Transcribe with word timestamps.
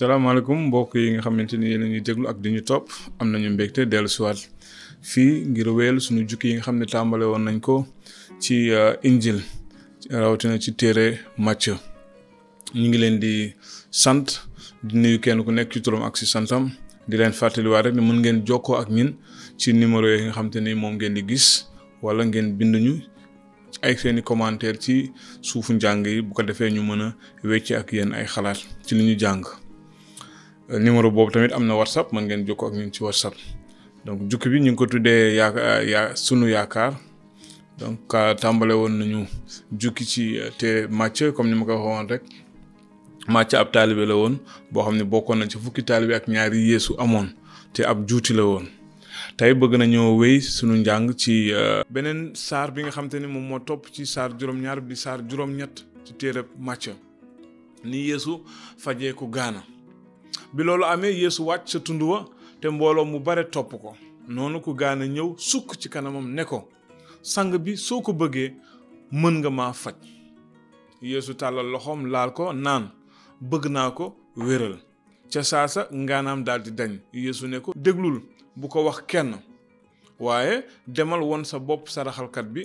salaamaaleykum 0.00 0.58
mbokk 0.68 0.92
yi 1.00 1.08
nga 1.12 1.22
xamante 1.24 1.54
ni 1.58 1.66
yéen 1.72 1.84
ñu 1.92 1.98
déglu 2.06 2.24
ak 2.30 2.38
di 2.42 2.48
ñu 2.54 2.60
topp 2.68 2.84
am 3.20 3.28
nañu 3.32 3.48
mbégte 3.54 3.80
dellu 3.92 4.08
siwaat 4.14 4.38
fii 5.10 5.32
ngir 5.50 5.68
wéyal 5.76 5.96
suñu 6.06 6.22
jukki 6.30 6.46
yi 6.48 6.54
nga 6.56 6.62
xam 6.66 6.76
ne 6.80 6.84
tàmbale 6.92 7.24
woon 7.30 7.44
nañ 7.48 7.56
ko 7.66 7.76
ci 8.42 8.54
uh, 8.78 8.92
injil 9.10 9.38
rawatina 10.22 10.58
ci 10.62 10.70
téere 10.80 11.06
màcc 11.44 11.64
ñu 12.80 12.86
ngi 12.88 12.98
leen 13.02 13.16
di 13.22 13.32
sant 13.90 14.26
di 14.86 14.94
nuyu 15.02 15.18
kenn 15.24 15.38
ku 15.44 15.50
nekk 15.52 15.72
ci 15.72 15.80
turam 15.84 16.02
ak 16.08 16.14
si 16.18 16.26
santam 16.26 16.64
di 17.08 17.14
leen 17.16 17.32
fàttaliwaat 17.38 17.84
rek 17.86 17.94
ne 17.94 18.02
mën 18.08 18.18
ngeen 18.20 18.38
jokkoo 18.48 18.76
ak 18.82 18.88
ñin 18.96 19.10
ci 19.60 19.72
numéro 19.72 20.06
yi 20.14 20.18
nga 20.24 20.32
xamante 20.36 20.60
ni 20.60 20.74
moom 20.74 20.94
ngeen 20.96 21.14
di 21.14 21.22
gis 21.30 21.46
wala 22.02 22.22
ngeen 22.26 22.46
bind 22.58 22.74
ñu 22.86 22.94
ay 23.82 23.94
seeni 24.00 24.20
commentaire 24.22 24.78
ci 24.84 24.94
suufu 25.46 25.72
njàng 25.72 26.04
yi 26.06 26.20
bu 26.26 26.32
ko 26.36 26.42
defee 26.42 26.70
ñu 26.76 26.82
mën 26.88 27.00
a 27.02 27.16
wecc 27.50 27.70
ak 27.70 27.92
yéen 27.92 28.12
ay 28.12 28.26
xalaat 28.32 28.58
ci 28.86 28.94
li 28.94 29.04
ñu 29.08 29.16
jàng 29.22 29.42
numéro 30.68 31.10
boobu 31.10 31.30
tamit 31.30 31.52
am 31.52 31.64
na 31.66 31.74
whatsapp 31.74 32.12
mën 32.12 32.22
ngeen 32.24 32.44
jokkoo 32.46 32.66
ak 32.68 32.74
ñun 32.74 32.90
ci 32.92 33.02
whatsapp 33.04 33.34
donc 34.04 34.28
jukki 34.30 34.48
bi 34.48 34.58
ñu 34.60 34.72
ngi 34.72 34.74
ko 34.76 34.86
tuddee 34.86 35.34
yaa 35.36 35.80
yaa 35.82 36.14
sunu 36.16 36.48
yaakaar 36.48 36.94
donc 37.78 38.14
euh, 38.14 38.34
tàmbale 38.34 38.74
woon 38.74 38.98
nañu 38.98 39.26
jukki 39.80 40.04
ci 40.04 40.38
euh, 40.38 40.50
te 40.58 40.86
Matthieu 40.90 41.32
comme 41.32 41.48
ni 41.50 41.54
ma 41.54 41.64
ko 41.64 41.72
waxoon 41.72 42.08
rek 42.08 42.22
Matthieu 43.28 43.58
ab 43.60 43.70
taalibe 43.72 44.06
la 44.08 44.14
woon 44.16 44.38
boo 44.72 44.82
xam 44.82 44.96
ne 44.96 45.04
bokkoon 45.04 45.36
na 45.38 45.46
ci 45.48 45.58
fukki 45.58 45.82
taalibe 45.84 46.14
ak 46.16 46.26
ñaari 46.26 46.58
yéesu 46.68 46.94
amoon 46.98 47.28
te 47.72 47.84
ab 47.84 48.04
juuti 48.08 48.32
la 48.34 48.42
woon 48.42 48.66
tey 49.36 49.54
bëgg 49.54 49.76
nañoo 49.78 50.16
wéy 50.18 50.40
sunu 50.40 50.74
njàng 50.78 51.14
ci 51.16 51.52
euh, 51.52 51.82
beneen 51.90 52.32
saar 52.34 52.72
bi 52.72 52.82
nga 52.82 52.90
xam 52.90 53.08
te 53.08 53.18
moom 53.20 53.46
moo 53.48 53.58
topp 53.60 53.86
ci 53.92 54.06
saar 54.06 54.30
juróom-ñaar 54.38 54.80
bi 54.80 54.94
di 54.94 54.96
saar 54.96 55.20
juróom-ñett 55.28 55.84
ci 56.04 56.12
téereb 56.14 56.46
Matthieu 56.58 56.94
ni 57.84 58.08
yéesu 58.08 58.40
fajee 58.78 59.12
ku 59.12 59.28
gaana 59.30 59.62
bi 60.52 60.62
loolu 60.64 60.84
amee 60.84 61.12
yéesu 61.12 61.42
wàcc 61.46 61.68
sa 61.68 61.80
tund 61.80 62.02
wa 62.02 62.26
te 62.60 62.68
mbooloo 62.68 63.04
mu 63.04 63.18
bare 63.18 63.44
topp 63.50 63.70
ko 63.82 63.96
noonu 64.28 64.60
ku 64.62 64.74
gaana 64.74 65.04
ñëw 65.06 65.28
sukk 65.48 65.76
ci 65.80 65.88
kanamam 65.88 66.26
ne 66.34 66.44
ko 66.44 66.68
sang 67.22 67.50
bi 67.64 67.72
soo 67.76 68.00
ko 68.00 68.12
bëggee 68.12 68.48
mën 69.12 69.34
nga 69.38 69.50
maa 69.50 69.72
faj 69.72 69.96
yéesu 71.02 71.34
tàllal 71.40 71.68
loxoom 71.72 72.00
laal 72.12 72.30
ko 72.36 72.52
naan 72.52 72.84
bëgg 73.50 73.66
naa 73.70 73.90
ko 73.90 74.16
wéral 74.46 74.76
ca 75.32 75.42
saa 75.42 75.68
saasa 75.68 75.80
ngaanaam 75.92 76.44
daldi 76.44 76.70
dañ 76.78 76.92
yéesu 77.12 77.46
ne 77.48 77.58
ko 77.60 77.72
déglul 77.74 78.20
bu 78.56 78.68
ko 78.68 78.84
wax 78.84 78.98
kenn 79.06 79.32
waaye 80.20 80.64
demal 80.86 81.22
woon 81.22 81.44
sa 81.44 81.58
bopp 81.58 81.88
saraxalkat 81.88 82.46
bi 82.52 82.62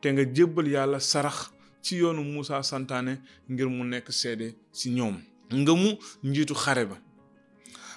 te 0.00 0.08
nga 0.12 0.22
jébbal 0.34 0.68
yàlla 0.68 0.98
sarax 1.00 1.50
ci 1.82 1.96
yoonu 1.96 2.22
Muusa 2.24 2.62
santaane 2.62 3.14
ngir 3.50 3.68
mu 3.68 3.84
nekk 3.84 4.06
seede 4.12 4.54
ci 4.72 4.90
ñoom 4.90 5.16
nga 5.52 5.72
mu 5.74 5.90
njiitu 6.22 6.54
xare 6.54 6.84
ba 6.90 6.96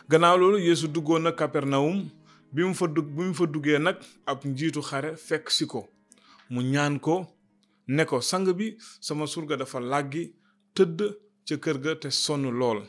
gannaaw 0.10 0.38
loolu 0.38 0.60
yéesu 0.60 0.88
duggoon 0.88 1.20
na 1.22 1.32
Kapernawum 1.32 2.10
bi 2.54 2.64
mu 2.64 2.74
fa 2.74 2.88
dugg 2.88 3.08
bi 3.16 3.24
mu 3.24 3.34
fa 3.34 3.46
duggee 3.46 3.78
nag 3.78 3.98
ab 4.26 4.40
njiitu 4.46 4.82
xare 4.82 5.16
fekk 5.18 5.50
si 5.52 5.66
ko 5.68 5.88
mu 6.50 6.62
ñaan 6.62 7.00
ko 7.00 7.28
ne 7.88 8.06
ko 8.06 8.22
sang 8.22 8.46
bi 8.58 8.78
sama 9.02 9.28
surga 9.28 9.58
dafa 9.58 9.80
laggi 9.80 10.34
tëdd 10.76 11.00
ca 11.46 11.56
kër 11.64 11.78
ga 11.84 11.96
te 11.96 12.10
sonn 12.10 12.48
lool 12.60 12.84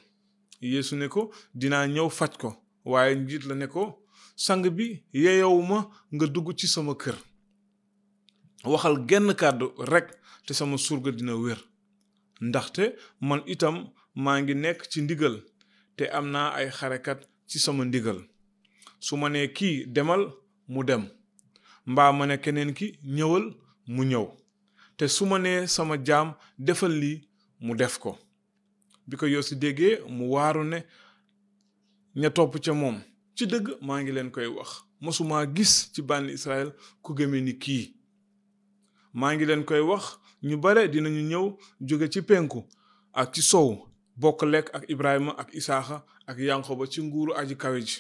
yéesu 0.61 0.97
ne 0.97 1.09
ko 1.09 1.31
dinaa 1.55 1.87
ñëw 1.87 2.09
faj 2.11 2.39
ko 2.39 2.55
waaye 2.85 3.15
njiit 3.17 3.45
la 3.47 3.55
ne 3.55 3.67
ko 3.67 3.99
sang 4.37 4.63
bi 4.71 5.03
yeyowuma 5.13 5.91
nga 6.15 6.27
dugg 6.27 6.55
ci 6.57 6.67
sama 6.69 6.95
kër 6.95 7.17
waxal 8.65 8.97
genn 9.09 9.35
kàddu 9.35 9.73
rekk 9.79 10.15
te 10.47 10.55
sama 10.55 10.79
surga 10.79 11.11
dina 11.13 11.35
wér 11.35 11.59
ndaxte 12.41 12.95
man 13.21 13.43
itam 13.47 13.91
maa 14.15 14.41
ngi 14.41 14.55
nekk 14.55 14.87
ci 14.91 15.01
ndigal 15.03 15.43
te 15.99 16.05
am 16.15 16.31
naa 16.33 16.53
ay 16.59 16.69
xarekat 16.79 17.27
ci 17.51 17.59
sama 17.59 17.85
ndigal 17.85 18.19
su 19.01 19.17
ma 19.17 19.29
nee 19.29 19.49
kii 19.57 19.87
demal 19.87 20.23
mu 20.69 20.83
dem 20.85 21.05
mbaa 21.87 22.13
ma 22.13 22.27
ne 22.27 22.37
keneen 22.39 22.73
ki 22.75 22.89
ñëwal 23.17 23.45
mu 23.95 24.03
ñëw 24.05 24.27
te 24.97 25.09
su 25.09 25.27
ma 25.27 25.39
nee 25.39 25.67
sama 25.67 25.97
jaam 26.07 26.35
defal 26.59 26.93
li 27.01 27.13
mu 27.61 27.75
def 27.77 27.99
ko 27.99 28.13
bi 29.07 29.15
ko 29.17 29.27
yow 29.27 29.43
si 29.43 29.57
déggee 29.57 29.99
mu 30.09 30.25
waaru 30.33 30.65
ne 30.65 30.79
ña 32.21 32.31
topp 32.31 32.61
ca 32.65 32.73
moom 32.73 32.99
ci 33.37 33.47
dëgg 33.47 33.67
maa 33.81 34.03
ngi 34.03 34.13
leen 34.13 34.31
koy 34.31 34.47
wax 34.57 34.71
mësumaa 35.01 35.47
gis 35.55 35.91
ci 35.93 36.03
bànni 36.03 36.33
Israël 36.33 36.73
ku 37.03 37.15
gëme 37.15 37.41
ni 37.41 37.59
kii 37.59 37.95
maa 39.13 39.35
ngi 39.35 39.47
leen 39.47 39.65
koy 39.65 39.81
wax 39.81 40.19
ñu 40.43 40.57
bare 40.59 40.89
dinañu 40.89 41.23
ñëw 41.31 41.57
jóge 41.81 42.07
ci 42.11 42.23
penku 42.23 42.61
ak 43.13 43.33
ci 43.35 43.43
soow 43.43 43.88
bokk 44.21 44.43
lekk 44.43 44.67
ak 44.75 44.85
Ibrahima 44.91 45.33
ak 45.39 45.55
Isaaxa 45.55 46.05
ak 46.27 46.39
Yankoba 46.39 46.87
ci 46.87 47.03
nguuru 47.03 47.33
aji 47.41 47.57
kawe 47.57 47.81
ji 47.81 47.99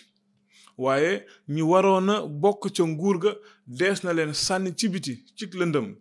waaye 0.76 1.24
ñi 1.48 1.62
waroon 1.70 2.08
a 2.10 2.16
bokk 2.42 2.68
ca 2.74 2.82
nguur 2.84 3.16
ga 3.18 3.32
dees 3.66 4.02
na 4.02 4.12
leen 4.12 4.32
sànni 4.34 4.72
ci 4.78 4.88
biti 4.88 5.14
ci 5.36 5.44
lëndëm 5.46 5.94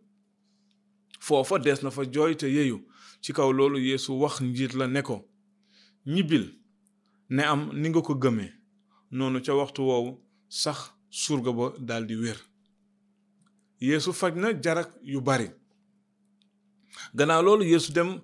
foofa 1.25 1.59
dees 1.59 1.81
na 1.83 1.89
fa 1.91 2.01
jooy 2.13 2.35
te 2.35 2.47
yeeyu 2.49 2.77
ci 3.21 3.33
kaw 3.33 3.51
loolu 3.53 3.77
Yeesu 3.79 4.11
wax 4.21 4.41
njiit 4.41 4.73
la 4.73 4.87
ne 4.87 5.01
ko 5.01 5.25
ñibbil 6.05 6.45
ne 7.29 7.41
am 7.43 7.61
ni 7.73 7.87
nga 7.89 8.01
ko 8.01 8.13
gëme 8.15 8.47
noonu 9.11 9.39
ca 9.45 9.53
waxtu 9.55 9.81
woowu 9.83 10.19
sax 10.49 10.77
surga 11.09 11.51
ba 11.53 11.65
daldi 11.79 12.15
wér 12.15 12.39
yéesu 13.81 14.13
faj 14.13 14.33
na 14.35 14.47
jarak 14.61 14.89
yu 15.03 15.21
bari 15.21 15.47
gannaaw 17.13 17.43
loolu 17.43 17.63
Yeesu 17.65 17.91
dem 17.93 18.21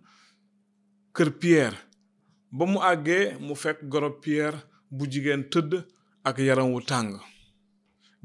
kër 1.15 1.29
Pierre 1.39 1.77
ba 2.57 2.65
mu 2.71 2.77
àggee 2.91 3.23
mu 3.45 3.53
fekk 3.63 3.79
goro 3.91 4.09
Pierre 4.23 4.57
bu 4.95 5.03
jigéen 5.11 5.43
tëdd 5.51 5.71
ak 6.29 6.35
yaram 6.47 6.69
wu 6.73 6.79
tàng 6.89 7.09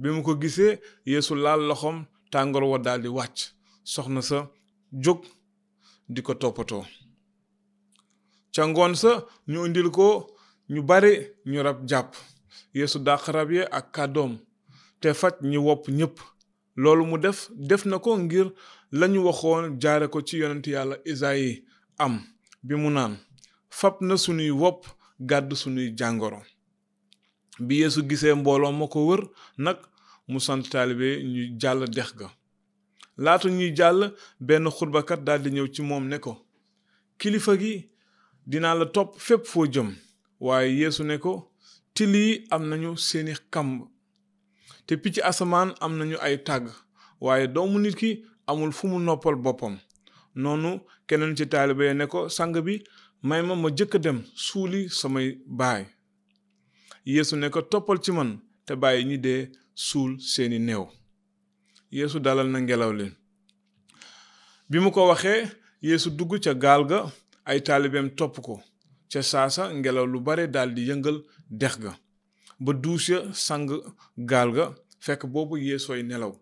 bi 0.01 0.09
mu 0.15 0.21
ko 0.27 0.33
gisee 0.43 0.75
yéesu 1.11 1.35
laal 1.45 1.61
loxoom 1.69 1.99
tàngoor 2.33 2.65
wa 2.73 2.79
daldi 2.87 3.09
wàcc 3.17 3.39
soxna 3.93 4.21
sa 4.29 4.39
jóg 5.05 5.21
di 6.13 6.21
ko 6.27 6.33
toppatoo 6.41 6.85
ca 8.55 8.63
ngoon 8.71 8.95
sa 9.03 9.13
ñu 9.51 9.59
indil 9.67 9.89
ko 9.99 10.07
ñu 10.73 10.81
bari 10.89 11.13
ñu 11.51 11.59
rab 11.67 11.79
jàpp 11.91 12.11
Yeesu 12.77 12.99
dàq 13.07 13.23
rab 13.37 13.51
ye 13.57 13.63
ak 13.79 13.87
kàddoom 13.95 14.33
te 15.01 15.09
faj 15.21 15.35
ñi 15.51 15.59
wopp 15.67 15.83
ñépp 15.99 16.17
loolu 16.83 17.05
mu 17.11 17.19
def 17.25 17.39
def 17.69 17.83
na 17.87 17.97
ko 18.05 18.11
ngir 18.19 18.47
lañu 18.99 19.21
waxoon 19.27 19.65
jaare 19.83 20.07
ko 20.13 20.19
ci 20.27 20.37
yonent 20.41 20.67
yàlla 20.67 20.97
Isaayi 21.13 21.65
am 22.05 22.15
bi 22.63 22.75
mu 22.77 22.91
naan 22.91 23.17
fab 23.71 23.95
na 24.01 24.17
sunuy 24.17 24.51
wopp 24.51 24.87
gàdd 25.21 25.53
sunuy 25.55 25.91
jàngoro 25.99 26.41
bi 27.67 27.75
yéesu 27.81 28.03
gisee 28.09 28.35
mbooloo 28.35 28.73
ma 28.73 28.87
ko 28.89 28.99
wër 29.09 29.23
nag 29.59 29.79
mu 30.29 30.39
sant 30.41 30.63
taalibe 30.71 31.09
ñu 31.33 31.43
jàll 31.61 31.81
dex 31.97 32.11
ga 32.19 32.29
laata 33.25 33.49
ñuy 33.51 33.71
jàll 33.77 33.99
benn 34.41 34.67
xutbakat 34.77 35.21
daldi 35.27 35.51
ñëw 35.51 35.67
ci 35.75 35.83
moom 35.83 36.05
ne 36.09 36.19
ko 36.19 36.33
kilifa 37.19 37.53
gi 37.61 37.73
dinaa 38.47 38.75
la 38.79 38.87
topp 38.87 39.11
fépp 39.27 39.43
foo 39.51 39.65
jëm 39.73 39.89
waaye 40.41 40.69
yeesu 40.81 41.03
ne 41.05 41.17
ko 41.19 41.33
till 41.95 42.15
yi 42.15 42.47
am 42.51 42.63
nañu 42.71 42.91
seeni 42.97 43.35
kamb 43.53 43.75
te 44.87 44.95
picc 45.03 45.17
asamaan 45.23 45.69
am 45.81 45.93
nañu 45.99 46.17
ay 46.21 46.37
tàgg 46.47 46.65
waaye 47.21 47.47
doomu 47.55 47.79
nit 47.79 47.95
ki 48.01 48.11
amul 48.47 48.73
fu 48.73 48.87
mu 48.87 48.99
noppal 48.99 49.37
boppam 49.45 49.75
noonu 50.35 50.81
keneen 51.07 51.37
ci 51.37 51.45
taalibe 51.49 51.93
ne 51.95 52.07
ko 52.07 52.29
sang 52.29 52.55
bi 52.67 52.75
may 53.29 53.43
ma 53.43 53.55
ma 53.55 53.69
jëkk 53.71 53.95
dem 54.05 54.19
suuli 54.35 54.81
samay 54.89 55.27
baay 55.47 55.85
yéesu 57.05 57.37
ne 57.37 57.49
ko 57.51 57.61
toppal 57.63 57.99
ci 58.05 58.13
man 58.13 58.31
te 58.67 58.73
bàyyi 58.75 59.05
ñi 59.05 59.19
dee 59.19 59.51
suul 59.75 60.21
seeni 60.21 60.59
néew 60.59 60.85
yéesu 61.91 62.21
dalal 62.21 62.49
na 62.51 62.59
ngelaw 62.61 62.93
li 62.99 63.07
bi 64.71 64.79
mu 64.79 64.91
ko 64.91 65.09
waxee 65.11 65.41
yéesu 65.83 66.09
dugg 66.11 66.33
ca 66.45 66.53
gaal 66.65 66.83
ga 66.91 67.01
ay 67.45 67.59
taalibeem 67.67 68.09
topp 68.19 68.35
ko 68.47 68.55
ca 69.11 69.21
saasa 69.23 69.63
ngelaw 69.79 70.05
lu 70.13 70.19
bare 70.27 70.45
daldi 70.55 70.83
yëngal 70.89 71.19
dex 71.61 71.75
ga 71.85 71.93
ba 72.65 72.73
duus 72.83 73.05
ya 73.13 73.21
sang 73.47 73.67
gaal 74.31 74.49
ga 74.57 74.65
fekk 75.05 75.23
boobu 75.33 75.55
yéesooy 75.67 76.03
nelaw 76.11 76.33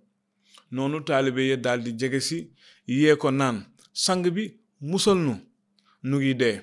noonu 0.75 0.99
taalibe 1.09 1.43
ya 1.50 1.56
daldi 1.65 1.91
jege 2.00 2.21
si 2.29 2.39
yee 3.00 3.15
ko 3.23 3.29
naan 3.31 3.56
sang 3.98 4.20
bi 4.31 4.52
musal 4.84 5.16
nu 5.26 5.32
nu 6.04 6.16
ngi 6.20 6.34
dee 6.40 6.60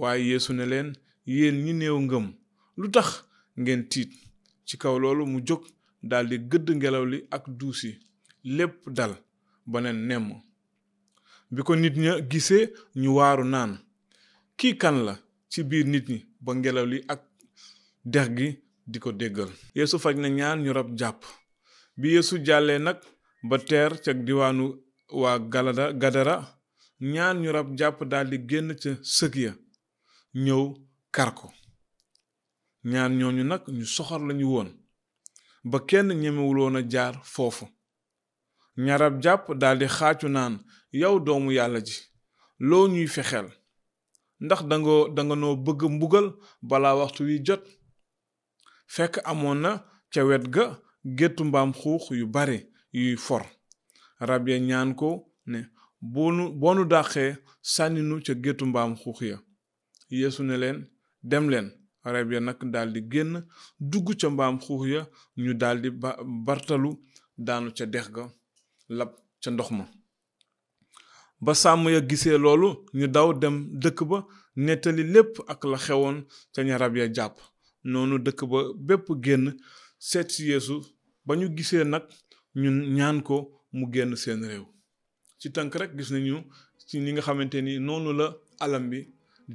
waaye 0.00 0.22
yeesu 0.30 0.52
ne 0.52 0.64
leen 0.72 0.88
yéen 1.32 1.56
ñi 1.64 1.72
néew 1.78 1.98
ngëm 2.06 2.26
lu 2.80 2.86
tax 2.94 3.08
ngeen 3.60 3.82
tiit 3.90 4.10
ci 4.66 4.74
kaw 4.78 4.96
loolu 4.98 5.24
mu 5.32 5.38
jóg 5.48 5.62
daldi 6.10 6.36
gëdd 6.50 6.68
ngelaw 6.76 7.04
li 7.12 7.18
ak 7.30 7.44
duus 7.58 7.80
yi 7.86 7.92
lépp 8.56 8.74
dal 8.96 9.12
ba 9.70 9.78
ne 9.80 9.90
nemm 9.92 10.26
bi 11.52 11.60
ko 11.66 11.72
nit 11.76 11.94
ña 12.04 12.12
gisee 12.30 12.64
ñu 13.00 13.10
waaru 13.16 13.44
naan 13.52 13.72
kii 14.58 14.76
kan 14.82 14.96
la 15.06 15.14
ci 15.50 15.60
biir 15.68 15.86
nit 15.92 16.06
ñi 16.08 16.18
ba 16.44 16.50
ngelaw 16.54 16.86
li 16.92 16.98
ak 17.12 17.20
dex 18.12 18.28
gi 18.36 18.48
di 18.90 18.98
ko 19.04 19.10
déggal 19.20 19.50
yeesu 19.76 19.96
faj 20.02 20.16
na 20.20 20.28
ñaan 20.28 20.58
ñu 20.64 20.70
rab 20.74 20.88
jàpp 20.98 21.20
bi 21.98 22.08
yeesu 22.16 22.34
jàllee 22.46 22.78
nag 22.86 22.98
ba 23.48 23.56
teer 23.68 23.90
ca 24.04 24.10
diwaanu 24.26 24.64
waa 25.22 25.38
galada 25.52 25.92
gadara 26.02 26.36
ñaan 27.00 27.40
ñu 27.42 27.50
rab 27.52 27.68
jàpp 27.78 27.98
daldi 28.10 28.36
génn 28.48 28.68
ca 28.82 28.90
sëg 29.16 29.34
ya 29.44 29.52
ñëw 30.44 30.62
kar 31.14 31.30
ko 31.38 31.46
ñaan 32.90 33.12
ñooñu 33.18 33.42
nag 33.50 33.62
ñu 33.76 33.84
soxor 33.94 34.20
lañu 34.28 34.46
woon 34.54 34.68
ba 35.70 35.78
kenn 35.88 36.08
ñemewuloon 36.22 36.76
a 36.78 36.80
jaar 36.92 37.14
foofu 37.34 37.64
ñarab 38.84 39.14
jàpp 39.22 39.44
daldi 39.60 39.86
xaacu 39.96 40.26
naan 40.34 40.54
yow 41.00 41.14
doomu 41.26 41.50
yàlla 41.58 41.80
ji 41.86 41.96
loo 42.68 42.86
ñuy 42.92 43.06
fexeel 43.14 43.48
ndax 44.44 44.60
danga 44.70 44.94
danga 45.16 45.34
noo 45.40 45.54
bëgg 45.64 45.80
mbugal 45.94 46.26
balaa 46.68 46.94
waxtu 47.00 47.20
wi 47.28 47.34
jot 47.46 47.64
fekk 48.94 49.12
amoon 49.30 49.58
na 49.64 49.70
ca 50.12 50.20
wet 50.28 50.44
ga 50.54 50.66
géttu 51.18 51.42
mbaam 51.48 51.70
xuux 51.80 52.02
yu 52.20 52.26
bare 52.34 52.56
yuy 52.98 53.16
for 53.26 53.42
rab 54.28 54.42
ya 54.50 54.56
ñaan 54.68 54.90
ko 55.00 55.08
ne 55.52 55.58
boonu 56.12 56.50
boonu 56.52 56.84
dàqee 56.84 57.36
sànni 57.62 58.00
nu 58.08 58.20
ca 58.24 58.32
géttu 58.44 58.64
mbaam 58.66 58.92
xuux 59.02 59.18
ya 59.30 59.36
yeesu 60.10 60.42
ne 60.44 60.56
leen 60.62 60.78
dem 61.22 61.44
leen 61.50 61.68
rab 62.04 62.32
ya 62.32 62.40
nag 62.40 62.58
daldi 62.72 63.00
génn 63.12 63.32
dugg 63.90 64.08
ca 64.20 64.28
mbaam 64.30 64.56
xuux 64.64 64.82
ya 64.92 65.00
ñu 65.42 65.52
daldi 65.54 65.88
bartalu 66.46 66.90
daanu 67.46 67.70
ca 67.76 67.84
dex 67.92 68.06
ga 68.14 68.24
lab 68.88 69.10
ca 69.42 69.50
ndox 69.50 69.70
ma 69.78 69.84
ba 71.44 71.52
sàmm 71.62 71.84
ya 71.94 72.00
gisee 72.08 72.38
loolu 72.44 72.68
ñu 72.98 73.06
daw 73.14 73.28
dem 73.42 73.56
dëkk 73.82 73.98
ba 74.10 74.18
nettali 74.64 75.02
lépp 75.14 75.32
ak 75.52 75.60
la 75.70 75.78
xewoon 75.86 76.16
ca 76.54 76.60
ña 76.66 76.78
rab 76.80 76.94
ya 76.96 77.06
jàpp 77.16 77.34
noonu 77.90 78.16
dëkk 78.26 78.40
ba 78.50 78.58
bépp 78.86 79.06
génn 79.24 79.46
seet 80.08 80.28
si 80.34 80.42
ba 81.26 81.32
ñu 81.38 81.46
gisee 81.56 81.84
nag 81.84 82.02
ñun 82.60 82.76
ñaan 82.96 83.16
ko 83.26 83.36
mu 83.78 83.84
génn 83.92 84.16
seen 84.24 84.40
réew 84.50 84.66
ci 85.40 85.50
tank 85.52 85.72
rek 85.74 85.90
gis 85.96 86.10
nañu 86.12 86.38
ci 86.88 86.98
ni 86.98 87.10
nga 87.12 87.20
xamanteni 87.26 87.72
nonu 87.78 88.12
la 88.18 88.26
alam 88.64 88.84
bi 88.90 88.98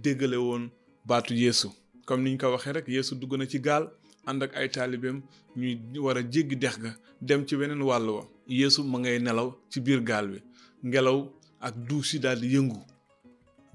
déggalé 0.03 0.37
won 0.37 0.69
baatu 1.07 1.33
yesu 1.33 1.67
comme 2.05 2.23
niñ 2.23 2.37
ko 2.39 2.51
waxé 2.51 2.71
rek 2.71 2.87
yesu 2.87 3.15
dugg 3.15 3.33
na 3.37 3.45
ci 3.47 3.59
gal 3.59 3.89
and 4.25 4.41
ak 4.43 4.53
ay 4.55 4.69
talibem 4.69 5.21
ñuy 5.57 5.79
wara 6.05 6.21
jéggi 6.21 6.55
dex 6.55 6.77
ga 6.81 6.93
dem 7.21 7.45
ci 7.47 7.55
weneen 7.55 7.81
walu 7.81 8.13
wa 8.17 8.25
yesu 8.47 8.83
ma 8.83 8.99
ngay 8.99 9.19
nelaw 9.19 9.53
ci 9.69 9.79
biir 9.81 10.01
gal 10.03 10.27
bi 10.27 10.39
ngelaw 10.87 11.29
ak 11.59 11.75
duus 11.87 12.15
dal 12.19 12.39
di 12.39 12.47
yëngu 12.55 12.77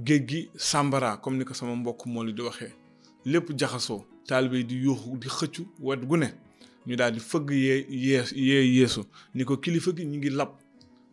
géej 0.01 0.49
sambara 0.55 1.17
comme 1.17 1.39
niko 1.39 1.55
sama 1.55 1.75
mbokk 1.75 2.07
mo 2.07 2.25
li 2.25 2.33
di 2.33 2.43
waxé 2.43 2.73
lépp 3.25 3.51
jaxaso 3.59 4.07
talibé 4.27 4.63
di 4.63 4.77
yox 4.85 5.01
di 5.21 5.29
xëccu 5.29 5.63
wet 5.81 6.01
gu 6.07 6.17
ne 6.19 6.27
ñu 6.87 6.95
dal 6.97 7.13
di 7.13 7.21
fëgg 7.21 7.51
yee 7.51 7.87
yee 7.91 8.75
yee 8.79 8.87
kilifa 9.63 9.91
gi 9.97 10.05
ñi 10.07 10.19
ngi 10.19 10.31
lab 10.31 10.51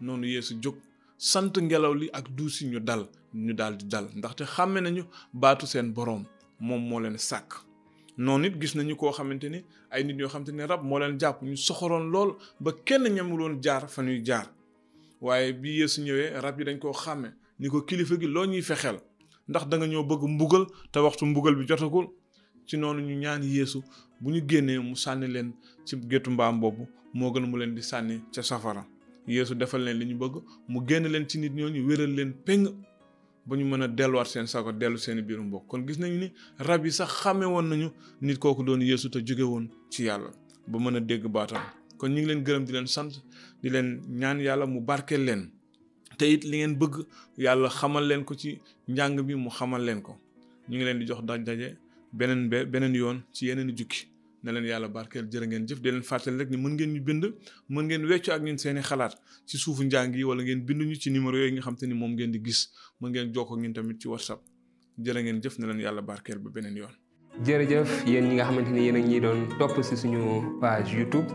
nonu 0.04 0.28
yesu 0.28 0.54
jog 0.62 0.76
sant 1.18 1.54
ngelaw 1.62 1.94
li 1.96 2.08
ak 2.14 2.26
duus 2.36 2.62
ñu 2.64 2.80
dal 2.84 3.04
ñu 3.46 3.54
dal 3.54 3.74
di 3.80 3.86
dal 3.88 4.06
ndaxte 4.16 4.44
xàmme 4.56 4.80
nañu 4.82 5.04
batu 5.34 5.66
sen 5.68 5.94
borom 5.94 6.22
moom 6.60 6.82
moo 6.90 7.00
leen 7.00 7.18
sak 7.18 7.46
noonu 8.18 8.46
it 8.48 8.54
gis 8.62 8.76
nañu 8.76 8.96
koo 8.96 9.12
xamante 9.12 9.48
ni 9.50 9.60
ay 9.94 10.04
nit 10.04 10.18
yoo 10.20 10.30
xamante 10.30 10.68
rab 10.72 10.82
moo 10.84 11.00
leen 11.00 11.20
jàpp 11.20 11.42
ñu 11.44 11.56
soxoroon 11.58 12.12
lool 12.12 12.32
ba 12.60 12.72
kenn 12.86 13.06
ñamuloon 13.16 13.62
jaar 13.64 13.88
fa 13.88 14.02
ñuy 14.04 14.22
jaar 14.28 14.48
waaye 15.22 15.54
bi 15.62 15.70
yeesu 15.80 16.02
ñëwee 16.02 16.40
rab 16.44 16.60
yi 16.60 16.66
dañ 16.66 16.80
ni 17.60 17.70
ko 17.70 17.82
kilifa 17.82 18.18
gi 18.20 18.28
lo 18.28 18.46
ñuy 18.46 18.62
fexeel 18.62 18.98
ndax 19.48 19.68
da 19.70 19.78
nga 19.78 19.88
ñoo 19.88 20.04
bëgg 20.04 20.24
mbugal 20.28 20.66
te 20.92 21.00
waxtu 21.00 21.26
mbugal 21.26 21.56
bi 21.56 21.66
jotagul 21.68 22.08
ci 22.68 22.78
nonu 22.78 23.02
ñu 23.02 23.16
ñaan 23.16 23.44
yesu 23.44 23.80
bu 24.22 24.30
ñu 24.32 24.42
génnee 24.50 24.80
mu 24.80 24.96
sànni 24.96 25.28
leen 25.28 25.50
ci 25.86 25.96
géttu 26.10 26.30
mbaam 26.32 26.60
boobu 26.60 26.86
gën 27.16 27.46
mu 27.50 27.58
leen 27.60 27.76
di 27.76 27.82
ca 28.34 28.44
safara 28.44 28.88
yéesu 29.28 29.56
defal 29.60 29.82
leen 29.84 29.98
li 30.00 30.06
ñu 30.06 30.16
bëgg 30.20 30.36
mu 30.68 30.80
génn 30.88 31.08
leen 31.10 31.28
ci 31.28 31.38
nit 31.40 31.50
ñooñu 31.54 31.82
wéral 31.86 32.12
leen 32.16 32.34
péng 32.46 32.68
ba 33.46 33.56
ñu 33.58 33.64
mën 33.66 33.82
a 33.84 33.88
delluwaat 33.88 34.28
seen 34.28 34.48
sago 34.48 34.72
dellu 34.72 34.98
seen 34.98 35.22
biiru 35.22 35.44
mbokk 35.44 35.68
kon 35.68 35.80
gis 35.88 35.98
nañu 35.98 36.18
ni 36.18 36.34
rab 36.60 36.86
yi 36.86 36.92
sax 36.92 37.12
xàmme 37.24 37.46
woon 37.46 37.64
nañu 37.68 37.90
nit 38.22 38.38
kooku 38.38 38.64
doon 38.64 38.82
yeesu 38.82 39.10
te 39.10 39.20
jóge 39.26 39.44
woon 39.44 39.68
ci 39.90 40.04
yàlla 40.04 40.32
ba 40.68 40.80
mën 40.80 40.96
a 40.96 41.00
dégg 41.00 41.26
baatam 41.28 41.62
kon 41.98 42.10
ñu 42.10 42.14
ngi 42.18 42.26
leen 42.28 42.44
gërëm 42.44 42.66
di 42.66 42.72
leen 42.74 42.88
sant 42.88 43.12
di 43.62 43.70
leen 43.70 44.02
ñaan 44.10 44.40
yàlla 44.40 44.66
mu 44.66 44.80
barkeel 44.82 45.24
leen 45.26 45.52
te 46.18 46.26
it 46.32 46.44
li 46.44 46.58
ngeen 46.58 46.76
bëgg 46.80 47.06
yàlla 47.38 47.70
xamal 47.70 48.06
leen 48.08 48.24
ko 48.24 48.34
ci 48.36 48.60
njàng 48.88 49.22
bi 49.28 49.36
mu 49.36 49.50
xamal 49.50 49.82
leen 49.86 50.02
ko 50.02 50.16
ñu 50.70 50.76
ngi 50.78 50.86
leen 50.86 51.00
di 51.00 51.06
jox 51.08 51.22
daj 51.26 51.44
daje 51.44 51.78
beneen 52.12 52.50
be 52.50 52.66
beneen 52.66 52.96
yoon 52.96 53.18
ci 53.34 53.48
yeneen 53.48 53.70
i 53.70 53.74
jukki 53.78 54.13
na 54.44 54.52
leen 54.52 54.66
yàlla 54.68 54.90
barkeel 54.92 55.28
jërë 55.32 55.48
ngeen 55.52 55.68
jëf 55.72 55.80
di 55.84 55.92
leen 55.94 56.04
fàttali 56.04 56.38
rek 56.42 56.50
ni 56.52 56.58
mën 56.64 56.74
ngeen 56.76 56.92
ñu 56.96 57.02
bind 57.08 57.24
mën 57.74 57.86
ngeen 57.88 58.04
weccu 58.12 58.32
ak 58.36 58.42
ñun 58.46 58.58
seeni 58.64 58.82
xalaat 58.90 59.14
ci 59.48 59.58
suufu 59.58 59.84
njàng 59.88 60.14
yi 60.20 60.24
wala 60.30 60.44
ngeen 60.44 60.66
bind 60.68 60.82
ñu 60.90 60.96
ci 61.02 61.10
numéro 61.12 61.38
yooyu 61.38 61.54
nga 61.54 61.62
xam 61.66 61.76
te 61.80 61.86
ni 61.88 61.94
moom 61.94 62.12
ngeen 62.18 62.32
di 62.32 62.40
gis 62.46 62.60
mën 63.02 63.10
ngeen 63.12 63.32
jokk 63.34 63.50
ak 63.54 63.60
ñun 63.64 63.74
tamit 63.74 63.98
ci 64.02 64.08
whatsapp 64.08 64.42
jërë 65.04 65.22
ngeen 65.24 65.38
jëf 65.44 65.56
na 65.60 65.68
leen 65.68 65.80
yàlla 65.86 66.02
barkeel 66.10 66.40
ba 66.44 66.50
beneen 66.56 66.76
yoon 66.82 66.94
jërëjëf 67.46 67.90
yéen 68.12 68.26
ñi 68.30 68.34
nga 68.36 68.46
xamante 68.48 68.72
ni 68.76 68.82
yéen 68.86 68.96
ak 69.00 69.06
ñi 69.12 69.20
doon 69.26 69.40
topp 69.60 69.76
si 69.88 69.96
suñu 70.02 70.22
page 70.62 70.92
youtube 71.00 71.30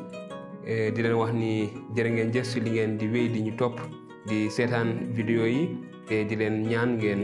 e, 0.71 0.93
di 0.95 1.01
leen 1.03 1.17
wax 1.21 1.33
ni 1.41 1.53
jërë 1.97 2.11
ngeen 2.15 2.33
jëf 2.35 2.47
si 2.51 2.61
li 2.61 2.71
ngeen 2.71 2.99
di 3.01 3.07
wéy 3.09 3.27
di 3.35 3.41
ñu 3.41 3.57
topp 3.57 3.81
di 4.29 4.51
seetaan 4.51 4.89
vidéo 5.17 5.47
yi 5.47 5.63
te 6.09 6.25
di 6.29 6.35
leen 6.37 6.63
ñaan 6.71 6.91
ngeen 7.01 7.21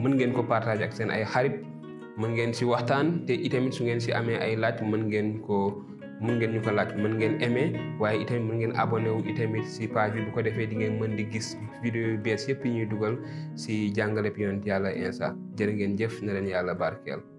mën 0.00 0.12
ngeen 0.14 0.32
ko 0.36 0.42
partage 0.44 0.82
ak 0.86 0.92
seen 0.96 1.08
ay 1.10 1.24
xarit 1.24 1.56
mën 2.20 2.34
ngeen 2.34 2.52
si 2.56 2.68
waxtaan 2.68 3.08
te 3.26 3.32
itamit 3.48 3.72
su 3.76 3.84
ngeen 3.88 4.00
si 4.04 4.10
amee 4.18 4.36
ay 4.46 4.52
laaj 4.62 4.82
mën 4.90 5.04
ngeen 5.12 5.28
ko 5.46 5.56
mën 6.24 6.34
ngeen 6.36 6.52
ñu 6.54 6.60
ko 6.66 6.70
laaj 6.78 6.92
mën 7.02 7.14
ngeen 7.20 7.38
aimé 7.46 7.64
waaye 8.02 8.20
itamit 8.24 8.44
mën 8.48 8.56
ngeen 8.60 8.76
abonné 8.84 9.10
wu 9.16 9.24
itamit 9.32 9.64
si 9.76 9.88
page 9.94 10.12
bi 10.18 10.26
bu 10.28 10.32
ko 10.36 10.40
defee 10.46 10.68
di 10.70 10.76
ngeen 10.82 11.00
mën 11.00 11.16
di 11.18 11.24
gis 11.32 11.48
vidéo 11.82 12.12
yu 12.12 12.18
bees 12.24 12.44
yëpp 12.48 12.62
yi 12.66 12.70
ñuy 12.76 12.88
dugal 12.92 13.14
si 13.62 13.74
jàngale 13.96 14.28
bi 14.34 14.44
yonent 14.44 14.64
yàlla 14.70 14.92
insa 15.02 15.28
jërë 15.56 15.72
ngeen 15.76 15.96
jëf 15.98 16.14
na 16.24 16.36
leen 16.36 16.52
yàlla 16.54 16.76
barkeel 16.82 17.31